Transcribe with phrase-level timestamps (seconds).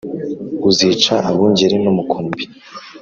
[0.69, 2.43] Uzica abungeri n`umukumbi.”